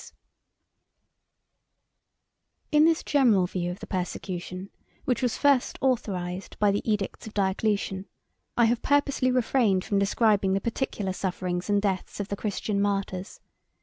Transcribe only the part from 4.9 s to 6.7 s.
which was first authorized